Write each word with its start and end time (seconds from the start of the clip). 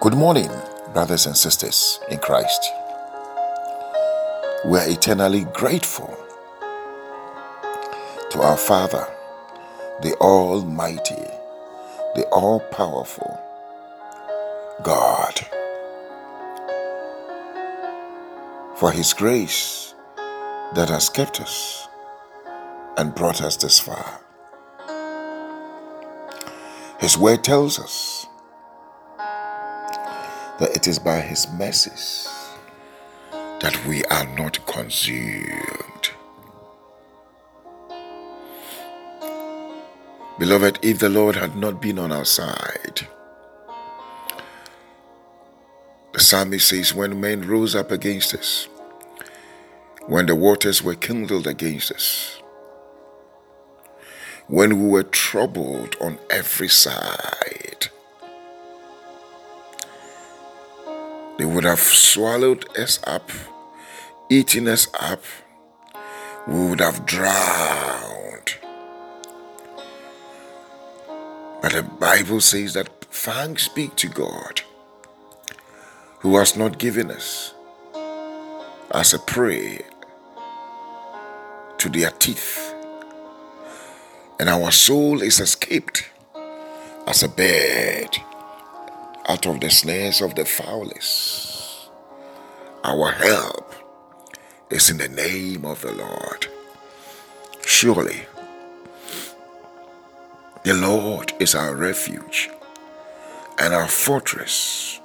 Good 0.00 0.14
morning, 0.14 0.50
brothers 0.94 1.26
and 1.26 1.36
sisters 1.36 2.00
in 2.10 2.20
Christ. 2.20 2.72
We 4.64 4.78
are 4.78 4.88
eternally 4.88 5.44
grateful 5.52 6.16
to 8.30 8.40
our 8.40 8.56
Father, 8.56 9.06
the 10.00 10.14
Almighty, 10.14 11.22
the 12.14 12.26
All 12.32 12.60
Powerful 12.60 13.38
God, 14.82 15.38
for 18.76 18.92
His 18.92 19.12
grace 19.12 19.94
that 20.76 20.88
has 20.88 21.10
kept 21.10 21.42
us 21.42 21.88
and 22.96 23.14
brought 23.14 23.42
us 23.42 23.56
this 23.56 23.78
far. 23.78 24.22
His 27.00 27.18
word 27.18 27.44
tells 27.44 27.78
us 27.78 28.19
that 30.60 30.76
it 30.76 30.86
is 30.86 30.98
by 30.98 31.20
His 31.20 31.50
mercies 31.54 32.28
that 33.32 33.78
we 33.86 34.04
are 34.04 34.26
not 34.36 34.64
consumed. 34.66 36.10
Beloved, 40.38 40.78
if 40.82 40.98
the 40.98 41.08
Lord 41.08 41.36
had 41.36 41.56
not 41.56 41.82
been 41.82 41.98
on 41.98 42.12
our 42.12 42.24
side, 42.24 43.06
the 46.12 46.20
psalmist 46.20 46.68
says, 46.68 46.94
when 46.94 47.20
men 47.20 47.46
rose 47.46 47.74
up 47.74 47.90
against 47.90 48.34
us, 48.34 48.68
when 50.06 50.26
the 50.26 50.34
waters 50.34 50.82
were 50.82 50.94
kindled 50.94 51.46
against 51.46 51.92
us, 51.92 52.40
when 54.46 54.82
we 54.82 54.88
were 54.88 55.04
troubled 55.04 55.96
on 56.00 56.18
every 56.30 56.68
side, 56.68 57.39
They 61.40 61.46
would 61.46 61.64
have 61.64 61.80
swallowed 61.80 62.68
us 62.76 63.00
up, 63.06 63.30
eaten 64.28 64.68
us 64.68 64.88
up. 64.92 65.24
We 66.46 66.68
would 66.68 66.80
have 66.80 67.06
drowned. 67.06 68.56
But 71.62 71.72
the 71.72 71.82
Bible 71.98 72.42
says 72.42 72.74
that 72.74 72.90
thanks 73.04 73.68
be 73.68 73.88
to 73.88 74.08
God 74.08 74.60
who 76.18 76.36
has 76.36 76.58
not 76.58 76.76
given 76.76 77.10
us 77.10 77.54
as 78.90 79.14
a 79.14 79.18
prey 79.18 79.80
to 81.78 81.88
their 81.88 82.10
teeth. 82.10 82.74
And 84.38 84.50
our 84.50 84.70
soul 84.70 85.22
is 85.22 85.40
escaped 85.40 86.06
as 87.06 87.22
a 87.22 87.28
bird 87.30 88.20
out 89.30 89.46
of 89.46 89.60
the 89.60 89.70
snares 89.70 90.20
of 90.20 90.34
the 90.34 90.44
fowlers. 90.44 91.88
Our 92.82 93.12
help 93.12 93.72
is 94.70 94.90
in 94.90 94.96
the 94.96 95.08
name 95.08 95.64
of 95.64 95.82
the 95.82 95.92
Lord. 95.92 96.48
Surely, 97.64 98.26
the 100.64 100.74
Lord 100.74 101.32
is 101.38 101.54
our 101.54 101.76
refuge 101.76 102.50
and 103.60 103.72
our 103.72 103.86
fortress, 103.86 105.00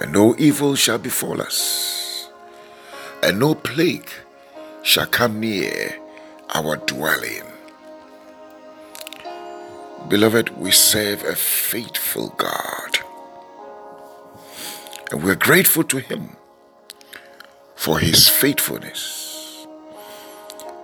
and 0.00 0.12
no 0.12 0.36
evil 0.38 0.76
shall 0.76 0.98
befall 0.98 1.42
us, 1.42 2.30
and 3.24 3.40
no 3.40 3.56
plague 3.56 4.10
shall 4.84 5.06
come 5.06 5.40
near 5.40 5.98
our 6.54 6.76
dwelling. 6.76 7.42
Beloved, 10.08 10.56
we 10.56 10.70
serve 10.70 11.22
a 11.22 11.34
faithful 11.34 12.30
God. 12.38 12.98
And 15.10 15.22
we're 15.22 15.34
grateful 15.34 15.84
to 15.84 15.98
Him 15.98 16.36
for 17.76 17.98
His 17.98 18.26
faithfulness. 18.26 19.66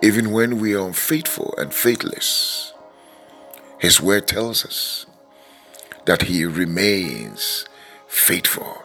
Even 0.03 0.31
when 0.31 0.59
we 0.59 0.75
are 0.75 0.85
unfaithful 0.85 1.55
and 1.57 1.73
faithless, 1.73 2.73
His 3.79 3.99
word 3.99 4.27
tells 4.27 4.63
us 4.63 5.07
that 6.05 6.23
He 6.23 6.45
remains 6.45 7.65
faithful. 8.07 8.83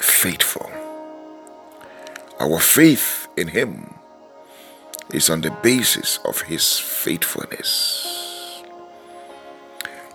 Faithful. 0.00 0.68
Our 2.40 2.58
faith 2.58 3.28
in 3.36 3.48
Him 3.48 3.94
is 5.14 5.30
on 5.30 5.42
the 5.42 5.56
basis 5.62 6.18
of 6.24 6.42
His 6.42 6.76
faithfulness. 6.76 8.11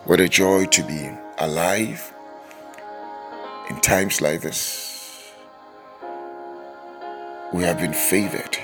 What 0.08 0.22
a 0.22 0.30
joy 0.30 0.68
to 0.68 0.84
be 0.84 1.10
alive 1.38 2.14
in 3.70 3.76
times 3.82 4.22
like 4.22 4.40
this. 4.40 5.34
We 7.52 7.64
have 7.64 7.78
been 7.78 7.92
favored. 7.92 8.58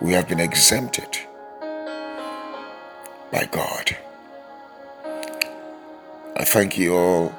We 0.00 0.12
have 0.14 0.26
been 0.26 0.40
exempted 0.40 1.20
by 3.30 3.46
God. 3.48 3.96
I 6.34 6.42
thank 6.44 6.76
you 6.76 6.96
all, 6.96 7.32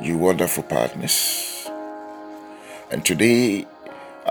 you 0.00 0.16
wonderful 0.18 0.62
partners. 0.62 1.68
And 2.92 3.04
today, 3.04 3.66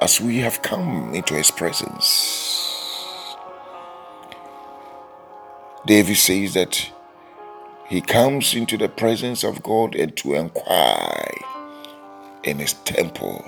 as 0.02 0.22
we 0.22 0.38
have 0.38 0.62
come 0.62 1.14
into 1.14 1.34
His 1.34 1.52
presence, 1.52 3.36
David 5.86 6.16
says 6.16 6.54
that 6.54 6.90
he 7.92 8.00
comes 8.00 8.54
into 8.54 8.78
the 8.78 8.88
presence 8.88 9.44
of 9.44 9.62
God 9.62 9.96
and 9.96 10.16
to 10.16 10.36
inquire 10.36 11.36
in 12.42 12.58
his 12.58 12.72
temple. 12.86 13.44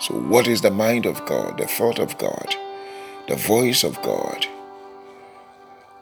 So, 0.00 0.14
what 0.14 0.48
is 0.48 0.60
the 0.60 0.72
mind 0.72 1.06
of 1.06 1.24
God, 1.24 1.58
the 1.58 1.68
thought 1.68 2.00
of 2.00 2.18
God, 2.18 2.56
the 3.28 3.36
voice 3.36 3.84
of 3.84 4.02
God? 4.02 4.44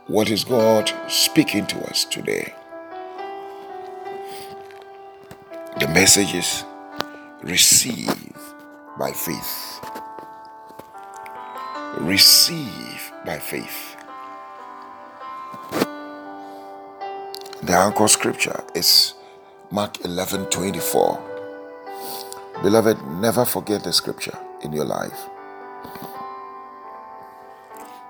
What 0.06 0.30
is 0.30 0.44
God 0.44 0.90
speaking 1.08 1.66
to 1.66 1.90
us 1.90 2.06
today? 2.06 2.54
The 5.80 5.88
message 5.88 6.32
is 6.32 6.64
receive 7.42 8.40
by 8.98 9.12
faith. 9.12 9.80
Receive 11.98 13.12
by 13.26 13.38
faith. 13.38 13.97
The 17.68 17.76
anchor 17.76 18.08
scripture 18.08 18.64
is 18.74 19.12
Mark 19.70 20.02
11 20.02 20.46
24. 20.46 21.20
Beloved, 22.62 22.96
never 23.20 23.44
forget 23.44 23.84
the 23.84 23.92
scripture 23.92 24.38
in 24.62 24.72
your 24.72 24.86
life. 24.86 25.28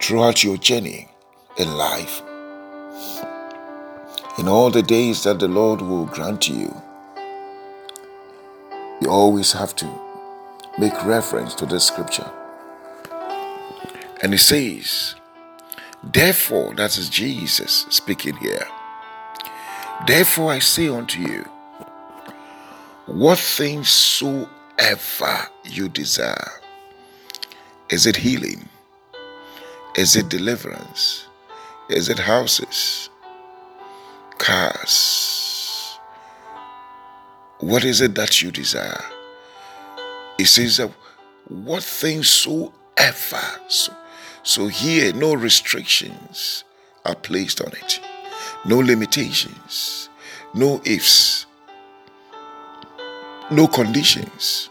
Throughout 0.00 0.44
your 0.44 0.58
journey 0.58 1.08
in 1.56 1.76
life, 1.76 2.22
in 4.38 4.46
all 4.46 4.70
the 4.70 4.84
days 4.86 5.24
that 5.24 5.40
the 5.40 5.48
Lord 5.48 5.82
will 5.82 6.06
grant 6.06 6.48
you, 6.48 6.72
you 9.00 9.10
always 9.10 9.50
have 9.50 9.74
to 9.74 9.90
make 10.78 11.04
reference 11.04 11.56
to 11.56 11.66
the 11.66 11.80
scripture. 11.80 12.30
And 14.22 14.32
it 14.32 14.38
says, 14.38 15.16
Therefore, 16.04 16.76
that 16.76 16.96
is 16.96 17.08
Jesus 17.08 17.86
speaking 17.90 18.36
here. 18.36 18.68
Therefore 20.06 20.52
I 20.52 20.60
say 20.60 20.88
unto 20.88 21.20
you, 21.20 21.44
what 23.06 23.38
things 23.38 23.88
soever 23.88 25.48
you 25.64 25.88
desire, 25.88 26.60
is 27.90 28.06
it 28.06 28.16
healing? 28.16 28.68
Is 29.96 30.14
it 30.14 30.28
deliverance? 30.28 31.26
Is 31.90 32.08
it 32.08 32.18
houses? 32.18 33.10
Cars? 34.38 35.98
What 37.58 37.84
is 37.84 38.00
it 38.00 38.14
that 38.14 38.40
you 38.40 38.52
desire? 38.52 39.04
It 40.38 40.46
says 40.46 40.80
what 41.48 41.82
things 41.82 42.28
soever. 42.28 43.60
So, 43.66 43.92
so 44.44 44.68
here, 44.68 45.12
no 45.12 45.34
restrictions 45.34 46.62
are 47.04 47.16
placed 47.16 47.60
on 47.60 47.72
it 47.72 48.00
no 48.68 48.78
limitations, 48.78 50.10
no 50.54 50.80
ifs, 50.84 51.46
no 53.50 53.66
conditions. 53.66 54.68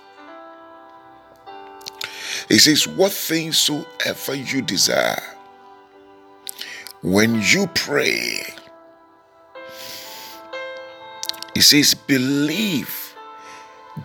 He 2.47 2.59
says, 2.59 2.87
What 2.87 3.11
things 3.11 3.57
soever 3.57 4.35
you 4.35 4.61
desire, 4.61 5.21
when 7.01 7.41
you 7.41 7.67
pray, 7.73 8.43
he 11.55 11.61
says, 11.61 11.95
believe 11.95 13.15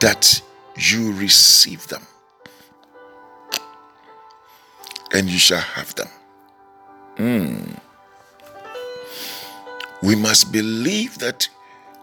that 0.00 0.40
you 0.74 1.12
receive 1.12 1.86
them 1.88 2.06
and 5.12 5.28
you 5.28 5.38
shall 5.38 5.60
have 5.60 5.94
them. 5.94 6.08
Mm. 7.16 7.78
We 10.02 10.16
must 10.16 10.52
believe 10.52 11.18
that 11.18 11.48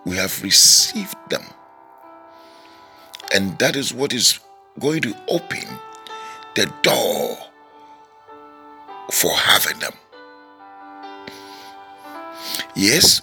we 0.06 0.16
have 0.16 0.42
received 0.42 1.18
them. 1.30 1.44
And 3.34 3.58
that 3.60 3.76
is 3.76 3.94
what 3.94 4.14
is 4.14 4.40
going 4.80 5.02
to 5.02 5.16
open 5.28 5.68
the 6.56 6.72
door 6.82 7.38
for 9.12 9.32
having 9.32 9.80
them. 9.80 9.94
Yes, 12.76 13.22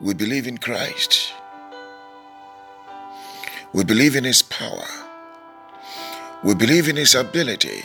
we 0.00 0.14
believe 0.14 0.46
in 0.46 0.58
Christ. 0.58 1.32
We 3.72 3.84
believe 3.84 4.16
in 4.16 4.24
His 4.24 4.42
power. 4.42 4.86
We 6.42 6.54
believe 6.54 6.88
in 6.88 6.96
His 6.96 7.14
ability. 7.14 7.84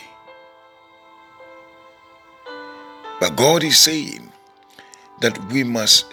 But 3.20 3.36
God 3.36 3.62
is 3.62 3.78
saying 3.78 4.32
that 5.20 5.38
we 5.52 5.62
must 5.62 6.06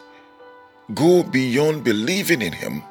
go 0.93 1.23
beyond 1.23 1.83
believing 1.83 2.41
in 2.41 2.53
Him 2.53 2.83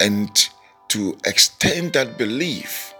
and 0.00 0.48
to 0.88 1.16
extend 1.24 1.92
that 1.92 2.18
belief 2.18 2.94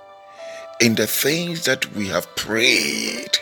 in 0.80 0.94
the 0.94 1.06
things 1.06 1.64
that 1.64 1.94
we 1.94 2.08
have 2.08 2.34
prayed. 2.36 3.38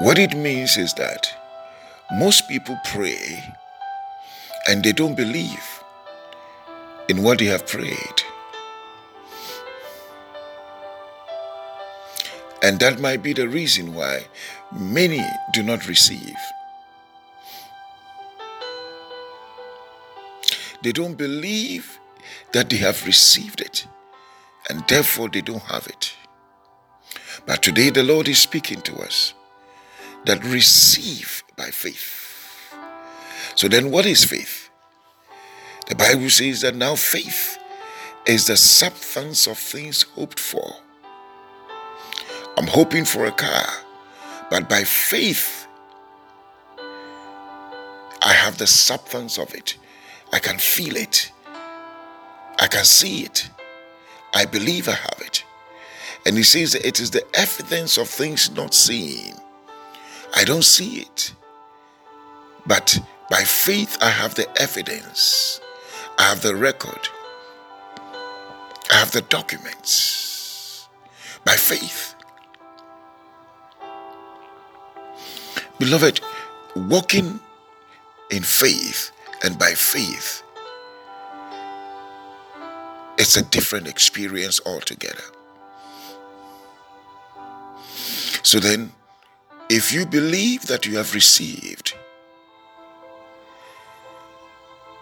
What 0.00 0.18
it 0.18 0.36
means 0.36 0.76
is 0.76 0.94
that 0.94 1.28
most 2.12 2.48
people 2.48 2.78
pray 2.84 3.42
and 4.68 4.82
they 4.82 4.92
don't 4.92 5.16
believe 5.16 5.82
in 7.08 7.22
what 7.22 7.38
they 7.38 7.46
have 7.46 7.66
prayed. 7.66 8.22
And 12.62 12.80
that 12.80 13.00
might 13.00 13.22
be 13.22 13.32
the 13.32 13.48
reason 13.48 13.94
why 13.94 14.26
many 14.72 15.24
do 15.52 15.62
not 15.62 15.88
receive. 15.88 16.36
They 20.82 20.92
don't 20.92 21.16
believe 21.16 21.98
that 22.52 22.70
they 22.70 22.76
have 22.76 23.04
received 23.06 23.60
it, 23.60 23.86
and 24.70 24.86
therefore 24.86 25.28
they 25.28 25.40
don't 25.40 25.62
have 25.62 25.86
it. 25.86 26.14
But 27.46 27.62
today 27.62 27.90
the 27.90 28.02
Lord 28.02 28.28
is 28.28 28.38
speaking 28.38 28.80
to 28.82 28.96
us 28.98 29.34
that 30.24 30.44
receive 30.44 31.42
by 31.56 31.70
faith. 31.70 32.74
So 33.54 33.68
then, 33.68 33.90
what 33.90 34.06
is 34.06 34.24
faith? 34.24 34.70
The 35.88 35.94
Bible 35.94 36.30
says 36.30 36.60
that 36.60 36.76
now 36.76 36.94
faith 36.94 37.58
is 38.26 38.46
the 38.46 38.56
substance 38.56 39.46
of 39.46 39.58
things 39.58 40.02
hoped 40.02 40.38
for. 40.38 40.74
I'm 42.56 42.66
hoping 42.66 43.04
for 43.04 43.24
a 43.26 43.32
car, 43.32 43.66
but 44.50 44.68
by 44.68 44.84
faith, 44.84 45.66
I 48.22 48.32
have 48.32 48.58
the 48.58 48.66
substance 48.66 49.38
of 49.38 49.54
it. 49.54 49.76
I 50.32 50.38
can 50.38 50.58
feel 50.58 50.96
it. 50.96 51.32
I 52.58 52.66
can 52.66 52.84
see 52.84 53.22
it. 53.22 53.48
I 54.34 54.44
believe 54.44 54.88
I 54.88 54.92
have 54.92 55.20
it. 55.20 55.44
And 56.26 56.36
he 56.36 56.42
says 56.42 56.74
it 56.74 57.00
is 57.00 57.10
the 57.10 57.24
evidence 57.34 57.96
of 57.96 58.08
things 58.08 58.50
not 58.50 58.74
seen. 58.74 59.34
I 60.34 60.44
don't 60.44 60.64
see 60.64 61.00
it. 61.00 61.32
But 62.66 62.98
by 63.30 63.42
faith, 63.44 63.96
I 64.02 64.10
have 64.10 64.34
the 64.34 64.48
evidence. 64.60 65.60
I 66.18 66.24
have 66.24 66.42
the 66.42 66.54
record. 66.54 67.08
I 68.90 68.94
have 68.94 69.12
the 69.12 69.22
documents. 69.22 70.88
By 71.44 71.54
faith. 71.54 72.14
Beloved, 75.78 76.20
walking 76.74 77.38
in 78.30 78.42
faith 78.42 79.12
and 79.44 79.58
by 79.58 79.72
faith, 79.74 80.42
it's 83.16 83.36
a 83.36 83.44
different 83.44 83.86
experience 83.86 84.60
altogether. 84.66 85.22
So 88.42 88.58
then, 88.58 88.92
if 89.68 89.92
you 89.92 90.06
believe 90.06 90.66
that 90.66 90.86
you 90.86 90.96
have 90.96 91.14
received, 91.14 91.94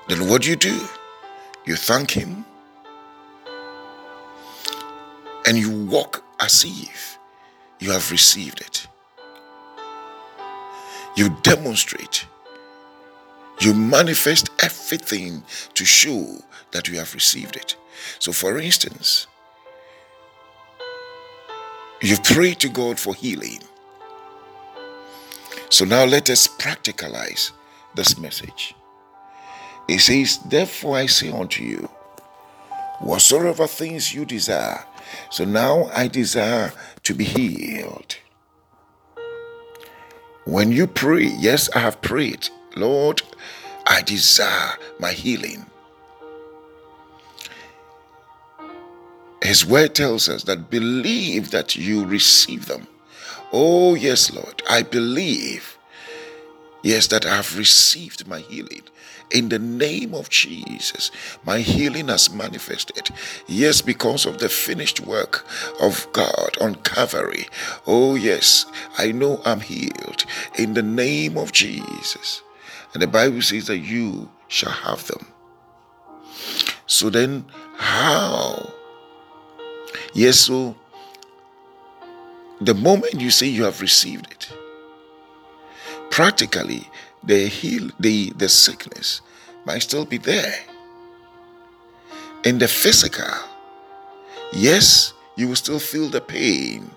then 0.08 0.28
what 0.28 0.42
do 0.42 0.50
you 0.50 0.56
do? 0.56 0.80
You 1.64 1.76
thank 1.76 2.10
Him 2.10 2.44
and 5.46 5.56
you 5.56 5.70
walk 5.86 6.24
as 6.40 6.64
if 6.64 7.18
you 7.78 7.92
have 7.92 8.10
received 8.10 8.60
it. 8.60 8.88
You 11.16 11.36
demonstrate, 11.42 12.26
you 13.60 13.74
manifest 13.74 14.50
everything 14.62 15.42
to 15.74 15.84
show 15.84 16.38
that 16.72 16.88
you 16.88 16.98
have 16.98 17.14
received 17.14 17.56
it. 17.56 17.76
So, 18.18 18.32
for 18.32 18.58
instance, 18.58 19.26
you 22.02 22.16
pray 22.22 22.52
to 22.54 22.68
God 22.68 22.98
for 23.00 23.14
healing. 23.14 23.60
So 25.70 25.84
now 25.84 26.04
let 26.04 26.30
us 26.30 26.46
practicalize 26.46 27.52
this 27.94 28.18
message. 28.18 28.74
It 29.88 30.00
says, 30.00 30.38
Therefore 30.38 30.96
I 30.96 31.06
say 31.06 31.30
unto 31.30 31.64
you, 31.64 31.88
whatsoever 33.00 33.66
things 33.66 34.14
you 34.14 34.24
desire. 34.24 34.84
So 35.30 35.44
now 35.44 35.90
I 35.94 36.08
desire 36.08 36.72
to 37.04 37.14
be 37.14 37.24
healed. 37.24 38.16
When 40.46 40.70
you 40.70 40.86
pray, 40.86 41.24
yes, 41.24 41.68
I 41.74 41.80
have 41.80 42.00
prayed, 42.02 42.48
Lord, 42.76 43.20
I 43.84 44.00
desire 44.02 44.74
my 45.00 45.10
healing. 45.10 45.66
His 49.42 49.66
word 49.66 49.96
tells 49.96 50.28
us 50.28 50.44
that 50.44 50.70
believe 50.70 51.50
that 51.50 51.74
you 51.74 52.04
receive 52.06 52.66
them. 52.66 52.86
Oh, 53.52 53.96
yes, 53.96 54.32
Lord, 54.32 54.62
I 54.70 54.82
believe. 54.82 55.75
Yes, 56.86 57.08
that 57.08 57.26
I 57.26 57.34
have 57.34 57.58
received 57.58 58.28
my 58.28 58.38
healing. 58.38 58.82
In 59.32 59.48
the 59.48 59.58
name 59.58 60.14
of 60.14 60.30
Jesus, 60.30 61.10
my 61.44 61.58
healing 61.58 62.06
has 62.06 62.32
manifested. 62.32 63.10
Yes, 63.48 63.80
because 63.82 64.24
of 64.24 64.38
the 64.38 64.48
finished 64.48 65.00
work 65.00 65.44
of 65.82 66.06
God 66.12 66.56
on 66.60 66.76
Calvary. 66.76 67.48
Oh, 67.88 68.14
yes, 68.14 68.66
I 68.98 69.10
know 69.10 69.42
I'm 69.44 69.58
healed. 69.58 70.26
In 70.60 70.74
the 70.74 70.82
name 70.84 71.36
of 71.36 71.50
Jesus. 71.50 72.42
And 72.94 73.02
the 73.02 73.08
Bible 73.08 73.42
says 73.42 73.66
that 73.66 73.78
you 73.78 74.30
shall 74.46 74.70
have 74.70 75.08
them. 75.08 75.26
So 76.86 77.10
then, 77.10 77.46
how? 77.78 78.72
Yes, 80.14 80.38
so 80.38 80.76
the 82.60 82.74
moment 82.74 83.20
you 83.20 83.32
say 83.32 83.48
you 83.48 83.64
have 83.64 83.80
received 83.80 84.30
it, 84.30 84.52
practically 86.16 86.88
the 87.24 87.46
heal 87.46 87.90
the, 88.00 88.30
the 88.38 88.48
sickness 88.48 89.20
might 89.66 89.82
still 89.82 90.06
be 90.06 90.16
there. 90.16 90.54
In 92.42 92.58
the 92.58 92.66
physical, 92.66 93.34
yes, 94.50 95.12
you 95.36 95.46
will 95.46 95.56
still 95.56 95.78
feel 95.78 96.08
the 96.08 96.22
pain. 96.22 96.90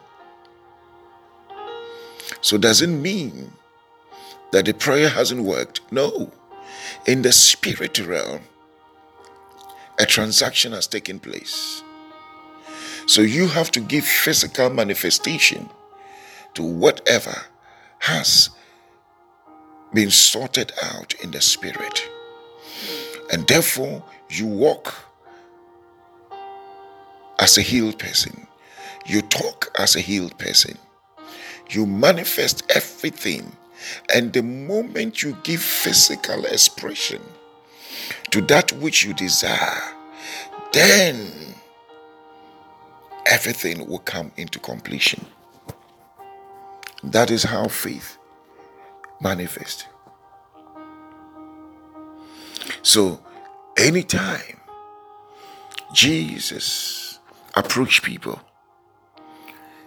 So 2.40 2.58
doesn't 2.58 3.02
mean 3.02 3.52
that 4.54 4.64
the 4.64 4.74
prayer 4.74 5.10
hasn't 5.10 5.44
worked. 5.44 5.82
No. 5.92 6.32
In 7.06 7.22
the 7.22 7.34
spirit 7.34 8.00
realm, 8.00 8.44
a 10.00 10.06
transaction 10.06 10.72
has 10.72 10.88
taken 10.88 11.20
place. 11.20 11.84
So 13.06 13.20
you 13.20 13.50
have 13.50 13.70
to 13.72 13.82
give 13.82 14.06
physical 14.06 14.70
manifestation 14.70 15.70
to 16.54 16.64
whatever 16.64 17.36
has 18.00 18.52
been 19.93 20.12
sorted 20.12 20.72
out 20.84 21.13
in 21.15 21.31
the 21.31 21.41
spirit. 21.41 22.10
And 23.31 23.48
therefore, 23.48 24.03
you 24.29 24.46
walk 24.46 24.93
as 27.39 27.58
a 27.58 27.62
healed 27.62 27.98
person. 27.98 28.48
You 29.05 29.22
talk 29.22 29.72
as 29.77 29.96
a 29.96 30.01
healed 30.01 30.38
person. 30.38 30.77
You 31.69 31.86
manifest 31.86 32.63
everything. 32.75 33.55
And 34.13 34.34
the 34.34 34.43
moment 34.43 35.24
you 35.24 35.38
give 35.43 35.62
physical 35.62 36.46
expression 36.46 37.22
to 38.31 38.41
that 38.41 38.72
which 38.74 39.03
you 39.03 39.13
desire, 39.13 39.81
then 40.74 41.31
everything 43.25 43.88
will 43.88 44.00
come 44.00 44.31
into 44.38 44.60
completion. 44.60 45.25
That 47.03 47.31
is 47.31 47.43
how 47.43 47.67
faith 47.67 48.19
manifests. 49.22 49.86
So, 52.82 53.20
anytime 53.78 54.60
Jesus 55.94 57.20
approached 57.56 58.04
people, 58.04 58.40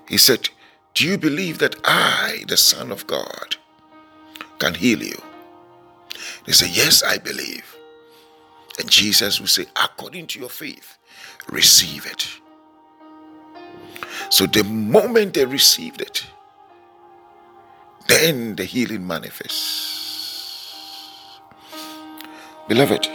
he 0.08 0.18
said, 0.18 0.48
Do 0.94 1.06
you 1.06 1.16
believe 1.16 1.58
that 1.58 1.76
I, 1.84 2.44
the 2.48 2.56
Son 2.56 2.90
of 2.92 3.06
God, 3.06 3.56
can 4.58 4.74
heal 4.74 5.02
you? 5.02 5.20
They 6.46 6.52
say, 6.52 6.68
Yes, 6.70 7.02
I 7.02 7.18
believe. 7.18 7.76
And 8.78 8.90
Jesus 8.90 9.40
will 9.40 9.48
say, 9.48 9.66
According 9.76 10.26
to 10.28 10.40
your 10.40 10.48
faith, 10.48 10.98
receive 11.48 12.06
it. 12.06 12.28
So 14.30 14.46
the 14.46 14.64
moment 14.64 15.34
they 15.34 15.44
received 15.44 16.00
it, 16.00 16.26
then 18.22 18.54
the 18.54 18.64
healing 18.64 19.04
manifests. 19.04 19.80
Beloved, 22.68 23.08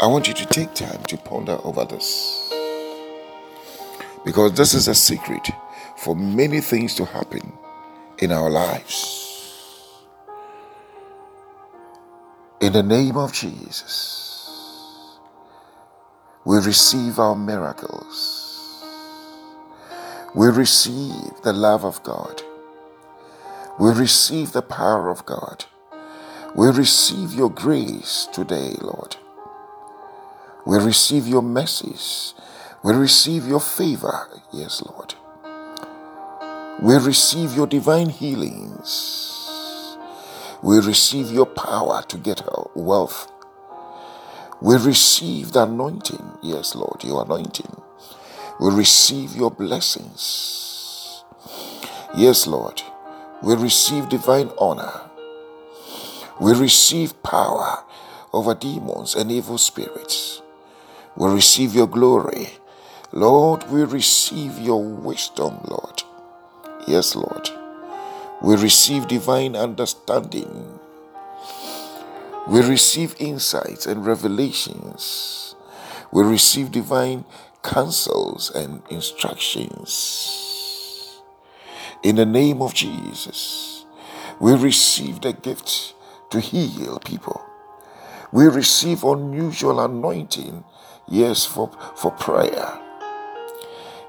I 0.00 0.06
want 0.06 0.26
you 0.26 0.32
to 0.32 0.46
take 0.46 0.72
time 0.72 1.02
to 1.04 1.18
ponder 1.18 1.58
over 1.62 1.84
this. 1.84 2.50
Because 4.24 4.54
this 4.54 4.72
is 4.72 4.88
a 4.88 4.94
secret 4.94 5.50
for 5.98 6.16
many 6.16 6.62
things 6.62 6.94
to 6.94 7.04
happen 7.04 7.52
in 8.20 8.32
our 8.32 8.48
lives. 8.48 9.92
In 12.62 12.72
the 12.72 12.82
name 12.82 13.18
of 13.18 13.34
Jesus, 13.34 15.18
we 16.46 16.56
receive 16.56 17.18
our 17.18 17.36
miracles. 17.36 18.82
We 20.34 20.46
receive 20.48 21.42
the 21.44 21.52
love 21.52 21.84
of 21.84 22.02
God. 22.02 22.42
We 23.78 23.90
receive 23.90 24.52
the 24.52 24.62
power 24.62 25.10
of 25.10 25.26
God. 25.26 25.66
We 26.54 26.68
receive 26.68 27.34
your 27.34 27.50
grace 27.50 28.26
today, 28.32 28.72
Lord. 28.80 29.16
We 30.64 30.78
receive 30.78 31.26
your 31.28 31.42
mercies. 31.42 32.32
We 32.82 32.94
receive 32.94 33.46
your 33.46 33.60
favor, 33.60 34.28
yes, 34.50 34.82
Lord. 34.82 35.14
We 36.80 36.96
receive 36.96 37.54
your 37.54 37.66
divine 37.66 38.08
healings. 38.08 39.96
We 40.62 40.78
receive 40.78 41.30
your 41.30 41.46
power 41.46 42.02
to 42.08 42.16
get 42.16 42.42
wealth. 42.74 43.30
We 44.62 44.76
receive 44.76 45.52
the 45.52 45.64
anointing. 45.64 46.38
Yes, 46.42 46.74
Lord, 46.74 47.04
your 47.04 47.24
anointing. 47.24 47.82
We 48.58 48.70
receive 48.72 49.36
your 49.36 49.50
blessings. 49.50 51.24
Yes, 52.16 52.46
Lord. 52.46 52.82
We 53.42 53.54
receive 53.54 54.08
divine 54.08 54.50
honor. 54.58 55.00
We 56.40 56.52
receive 56.52 57.22
power 57.22 57.84
over 58.32 58.54
demons 58.54 59.14
and 59.14 59.30
evil 59.30 59.58
spirits. 59.58 60.42
We 61.16 61.30
receive 61.32 61.74
your 61.74 61.86
glory. 61.86 62.48
Lord, 63.12 63.70
we 63.70 63.84
receive 63.84 64.58
your 64.58 64.82
wisdom, 64.82 65.58
Lord. 65.64 66.02
Yes, 66.86 67.14
Lord 67.14 67.48
we 68.40 68.54
receive 68.54 69.08
divine 69.08 69.56
understanding. 69.56 70.78
We 72.46 72.60
receive 72.60 73.16
insights 73.18 73.86
and 73.86 74.06
revelations. 74.06 75.54
We 76.12 76.22
receive 76.22 76.70
divine 76.70 77.24
counsels 77.62 78.50
and 78.54 78.82
instructions. 78.90 80.55
In 82.02 82.16
the 82.16 82.26
name 82.26 82.60
of 82.62 82.74
Jesus, 82.74 83.84
we 84.38 84.54
receive 84.54 85.22
the 85.22 85.32
gift 85.32 85.94
to 86.30 86.40
heal 86.40 87.00
people. 87.00 87.42
We 88.32 88.46
receive 88.46 89.02
unusual 89.02 89.80
anointing, 89.80 90.64
yes, 91.08 91.44
for, 91.46 91.70
for 91.96 92.10
prayer. 92.12 92.78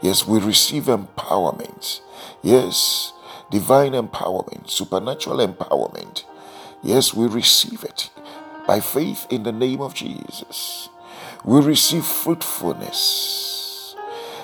Yes, 0.02 0.28
we 0.28 0.40
receive 0.40 0.84
empowerment. 0.84 2.02
Yes, 2.44 3.14
divine 3.50 3.94
empowerment, 3.94 4.70
supernatural 4.70 5.38
empowerment. 5.38 6.26
Yes, 6.84 7.14
we 7.14 7.28
receive 7.28 7.84
it 7.84 8.10
by 8.68 8.80
faith 8.82 9.26
in 9.30 9.44
the 9.44 9.52
name 9.52 9.82
of 9.82 9.94
Jesus. 9.94 10.90
We 11.46 11.62
receive 11.62 12.06
fruitfulness. 12.06 13.96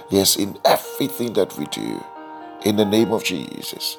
Yes, 0.10 0.38
in 0.38 0.58
everything 0.64 1.34
that 1.34 1.58
we 1.58 1.66
do. 1.66 2.04
In 2.64 2.78
the 2.78 2.86
name 2.86 3.12
of 3.12 3.24
Jesus, 3.26 3.98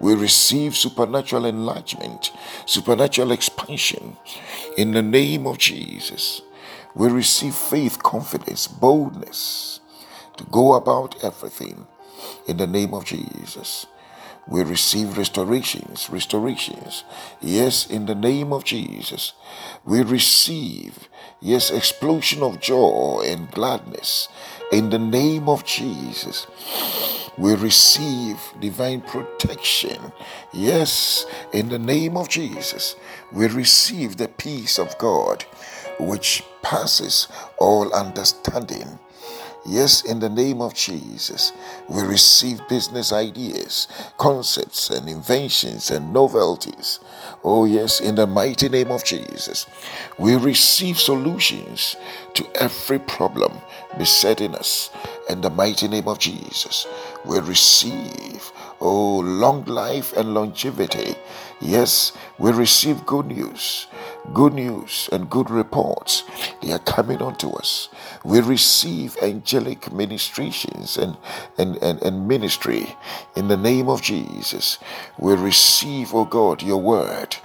we 0.00 0.14
receive 0.14 0.76
supernatural 0.76 1.44
enlargement, 1.44 2.32
supernatural 2.66 3.30
expansion. 3.30 4.16
In 4.76 4.92
the 4.92 5.02
name 5.02 5.46
of 5.46 5.58
Jesus, 5.58 6.42
we 6.94 7.08
receive 7.08 7.54
faith, 7.54 8.02
confidence, 8.02 8.66
boldness 8.66 9.80
to 10.36 10.44
go 10.44 10.74
about 10.74 11.22
everything. 11.22 11.86
In 12.48 12.56
the 12.56 12.66
name 12.66 12.94
of 12.94 13.04
Jesus, 13.04 13.86
we 14.48 14.64
receive 14.64 15.16
restorations, 15.16 16.10
restorations. 16.10 17.04
Yes, 17.40 17.86
in 17.86 18.06
the 18.06 18.16
name 18.16 18.52
of 18.52 18.64
Jesus, 18.64 19.34
we 19.84 20.02
receive, 20.02 21.08
yes, 21.40 21.70
explosion 21.70 22.42
of 22.42 22.60
joy 22.60 23.22
and 23.24 23.50
gladness. 23.52 24.28
In 24.72 24.90
the 24.90 24.98
name 24.98 25.48
of 25.48 25.64
Jesus, 25.64 26.46
we 27.38 27.54
receive 27.54 28.38
divine 28.60 29.00
protection. 29.00 30.12
Yes, 30.52 31.26
in 31.52 31.68
the 31.68 31.78
name 31.78 32.16
of 32.16 32.28
Jesus, 32.28 32.96
we 33.32 33.46
receive 33.46 34.16
the 34.16 34.28
peace 34.28 34.78
of 34.78 34.96
God, 34.98 35.44
which 35.98 36.42
passes 36.62 37.28
all 37.58 37.92
understanding. 37.92 38.98
Yes, 39.66 40.02
in 40.04 40.20
the 40.20 40.28
name 40.30 40.62
of 40.62 40.74
Jesus, 40.74 41.52
we 41.88 42.02
receive 42.02 42.66
business 42.68 43.12
ideas, 43.12 43.88
concepts, 44.16 44.88
and 44.88 45.08
inventions 45.08 45.90
and 45.90 46.12
novelties. 46.12 47.00
Oh, 47.42 47.64
yes, 47.64 48.00
in 48.00 48.16
the 48.16 48.26
mighty 48.26 48.68
name 48.68 48.92
of 48.92 49.02
Jesus, 49.02 49.66
we 50.18 50.36
receive 50.36 50.98
solutions 50.98 51.96
to 52.34 52.46
every 52.60 52.98
problem 52.98 53.58
besetting 53.96 54.54
us. 54.54 54.90
In 55.30 55.40
the 55.40 55.48
mighty 55.48 55.88
name 55.88 56.06
of 56.06 56.18
Jesus, 56.18 56.86
we 57.24 57.38
receive, 57.38 58.52
oh, 58.80 59.20
long 59.20 59.64
life 59.64 60.14
and 60.18 60.34
longevity. 60.34 61.14
Yes, 61.60 62.12
we 62.38 62.52
receive 62.52 63.06
good 63.06 63.26
news 63.26 63.86
good 64.34 64.54
news 64.54 65.08
and 65.12 65.30
good 65.30 65.50
reports. 65.50 66.24
They 66.62 66.72
are 66.72 66.78
coming 66.80 67.22
unto 67.22 67.50
us. 67.50 67.88
We 68.24 68.40
receive 68.40 69.16
angelic 69.22 69.92
ministrations 69.92 70.96
and, 70.96 71.16
and, 71.58 71.76
and, 71.82 72.02
and 72.02 72.28
ministry 72.28 72.96
in 73.36 73.48
the 73.48 73.56
name 73.56 73.88
of 73.88 74.02
jesus. 74.02 74.78
We 75.18 75.34
receive 75.34 76.14
oh 76.14 76.24
god 76.24 76.62
your 76.62 76.80
word 76.80 77.36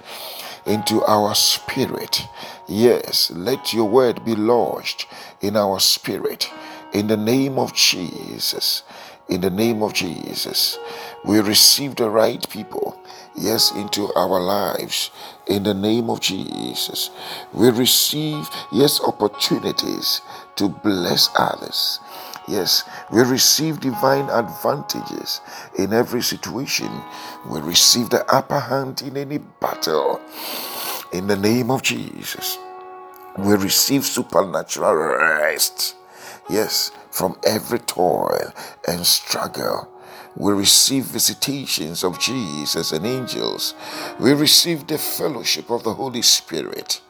into 0.66 1.02
our 1.04 1.34
spirit. 1.34 2.22
Yes 2.68 3.30
let 3.30 3.72
your 3.72 3.88
word 3.88 4.24
be 4.24 4.34
lodged 4.34 5.06
in 5.40 5.56
our 5.56 5.80
spirit. 5.80 6.50
In 6.92 7.08
the 7.08 7.16
name 7.16 7.58
of 7.58 7.74
jesus 7.74 8.82
in 9.28 9.40
the 9.40 9.50
name 9.50 9.82
of 9.82 9.92
jesus 9.92 10.78
we 11.24 11.40
receive 11.40 11.96
the 11.96 12.08
right 12.08 12.48
people 12.50 12.98
yes, 13.36 13.72
into 13.72 14.12
our 14.14 14.40
lives 14.40 15.10
in 15.46 15.62
the 15.62 15.74
name 15.74 16.10
of 16.10 16.20
Jesus. 16.20 17.10
We 17.52 17.70
receive, 17.70 18.48
yes, 18.72 19.00
opportunities 19.00 20.20
to 20.56 20.68
bless 20.68 21.28
others. 21.36 22.00
Yes, 22.48 22.84
we 23.12 23.22
receive 23.22 23.80
divine 23.80 24.28
advantages 24.30 25.40
in 25.78 25.92
every 25.92 26.22
situation. 26.22 26.90
We 27.48 27.60
receive 27.60 28.10
the 28.10 28.24
upper 28.32 28.60
hand 28.60 29.02
in 29.02 29.16
any 29.16 29.38
battle. 29.38 30.20
In 31.12 31.26
the 31.26 31.36
name 31.36 31.70
of 31.70 31.82
Jesus, 31.82 32.58
we 33.38 33.54
receive 33.54 34.04
supernatural 34.04 34.94
rest. 34.94 35.96
Yes, 36.48 36.92
from 37.10 37.38
every 37.44 37.78
toil 37.80 38.52
and 38.86 39.06
struggle 39.06 39.88
we 40.36 40.52
receive 40.52 41.04
visitations 41.04 42.04
of 42.04 42.20
Jesus 42.20 42.92
and 42.92 43.06
angels. 43.06 43.74
We 44.20 44.32
receive 44.34 44.86
the 44.86 44.98
fellowship 44.98 45.70
of 45.70 45.82
the 45.82 45.94
Holy 45.94 46.20
Spirit. 46.20 47.00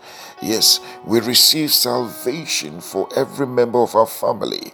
Yes, 0.40 0.78
we 1.04 1.18
receive 1.20 1.72
salvation 1.72 2.80
for 2.80 3.08
every 3.16 3.46
member 3.46 3.80
of 3.80 3.96
our 3.96 4.06
family. 4.06 4.72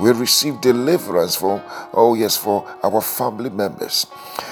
We 0.00 0.10
receive 0.10 0.60
deliverance 0.60 1.36
for, 1.36 1.62
oh 1.92 2.14
yes, 2.14 2.36
for 2.36 2.66
our 2.82 3.00
family 3.00 3.50
members. 3.50 4.08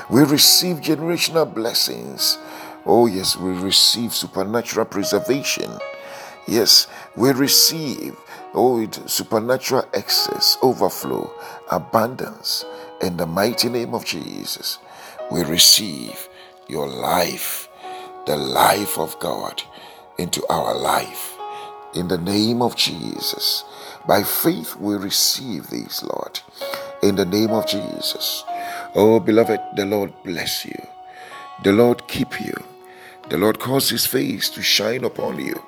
We 0.09 0.23
receive 0.23 0.77
generational 0.77 1.53
blessings. 1.53 2.39
Oh 2.87 3.07
yes, 3.07 3.37
we 3.37 3.51
receive 3.51 4.15
supernatural 4.15 4.87
preservation. 4.87 5.79
Yes, 6.47 6.87
we 7.17 7.33
receive, 7.33 8.17
oh, 8.55 8.89
supernatural 9.07 9.89
excess, 9.95 10.59
overflow, 10.63 11.33
abundance. 11.71 12.65
In 13.01 13.17
the 13.17 13.27
mighty 13.27 13.69
name 13.69 13.95
of 13.95 14.05
Jesus, 14.05 14.79
we 15.31 15.43
receive 15.45 16.29
your 16.69 16.89
life, 16.89 17.69
the 18.27 18.37
life 18.37 18.99
of 18.99 19.19
God, 19.19 19.63
into 20.19 20.47
our 20.49 20.77
life. 20.77 21.37
In 21.95 22.09
the 22.09 22.19
name 22.19 22.63
of 22.63 22.77
Jesus, 22.77 23.65
by 24.07 24.23
faith 24.23 24.77
we 24.77 24.95
receive 24.97 25.69
these, 25.69 26.03
Lord. 26.03 26.41
In 27.03 27.17
the 27.17 27.27
name 27.27 27.51
of 27.51 27.67
Jesus, 27.67 28.45
Oh, 28.95 29.19
beloved, 29.21 29.59
the 29.75 29.87
Lord 29.87 30.13
bless 30.23 30.67
you. 30.67 30.79
The 31.65 31.73
Lord 31.73 32.07
keep 32.09 32.39
you. 32.43 32.53
The 33.31 33.39
Lord 33.39 33.59
cause 33.59 33.89
his 33.89 34.05
face 34.05 34.51
to 34.51 34.61
shine 34.61 35.03
upon 35.05 35.39
you 35.39 35.63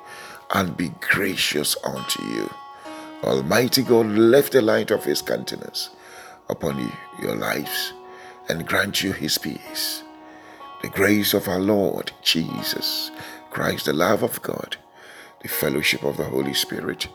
and 0.51 0.77
be 0.77 0.89
gracious 1.01 1.75
unto 1.83 2.23
you. 2.23 2.49
Almighty 3.25 3.81
God 3.81 4.05
lift 4.07 4.53
the 4.53 4.61
light 4.61 4.91
of 4.91 5.03
his 5.03 5.21
countenance 5.21 5.89
upon 6.49 6.79
you, 6.79 6.91
your 7.21 7.35
lives 7.35 7.93
and 8.49 8.67
grant 8.67 9.03
you 9.03 9.11
his 9.11 9.37
peace. 9.37 10.03
The 10.81 10.89
grace 10.89 11.33
of 11.33 11.47
our 11.47 11.59
Lord 11.59 12.11
Jesus 12.21 13.11
Christ, 13.49 13.85
the 13.85 13.93
love 13.93 14.21
of 14.21 14.41
God, 14.41 14.77
the 15.41 15.47
fellowship 15.47 16.03
of 16.03 16.17
the 16.17 16.25
Holy 16.25 16.53
Spirit 16.53 17.07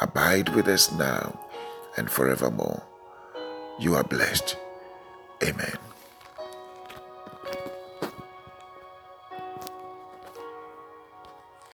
abide 0.00 0.48
with 0.54 0.68
us 0.68 0.92
now 0.92 1.38
and 1.96 2.10
forevermore. 2.10 2.82
You 3.78 3.94
are 3.94 4.04
blessed. 4.04 4.56
Amen. 5.42 5.89